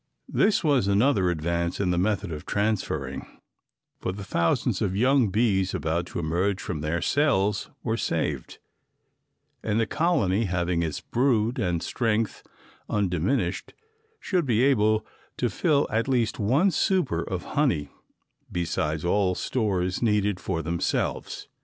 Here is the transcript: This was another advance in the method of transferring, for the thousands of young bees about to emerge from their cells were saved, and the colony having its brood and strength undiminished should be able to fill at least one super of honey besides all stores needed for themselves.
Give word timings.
This 0.33 0.63
was 0.63 0.87
another 0.87 1.29
advance 1.29 1.79
in 1.79 1.91
the 1.91 1.97
method 1.99 2.31
of 2.31 2.43
transferring, 2.43 3.27
for 3.99 4.11
the 4.11 4.23
thousands 4.23 4.81
of 4.81 4.95
young 4.95 5.29
bees 5.29 5.75
about 5.75 6.07
to 6.07 6.17
emerge 6.17 6.59
from 6.59 6.81
their 6.81 7.03
cells 7.03 7.69
were 7.83 7.97
saved, 7.97 8.57
and 9.61 9.79
the 9.79 9.85
colony 9.85 10.45
having 10.45 10.81
its 10.81 11.01
brood 11.01 11.59
and 11.59 11.83
strength 11.83 12.41
undiminished 12.89 13.75
should 14.19 14.47
be 14.47 14.63
able 14.63 15.05
to 15.37 15.51
fill 15.51 15.85
at 15.91 16.07
least 16.07 16.39
one 16.39 16.71
super 16.71 17.21
of 17.21 17.43
honey 17.53 17.89
besides 18.51 19.05
all 19.05 19.35
stores 19.35 20.01
needed 20.01 20.39
for 20.39 20.63
themselves. 20.63 21.47